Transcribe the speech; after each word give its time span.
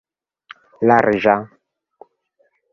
larĝa 0.89 1.37